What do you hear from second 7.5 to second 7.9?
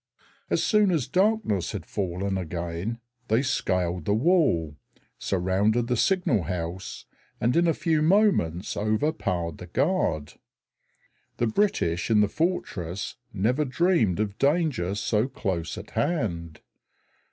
in a